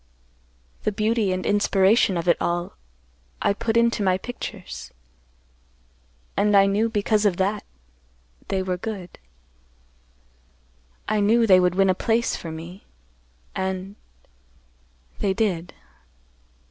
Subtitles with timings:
[0.81, 2.73] The beauty and inspiration of it all
[3.39, 4.91] I put into my pictures,
[6.35, 7.63] and I knew because of that
[8.47, 8.77] they were
[11.05, 15.71] good—I knew they would win a place for me—and—they did.